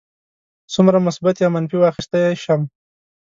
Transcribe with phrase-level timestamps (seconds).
[0.73, 2.61] څومره یې مثبت یا منفي واخیستی شم.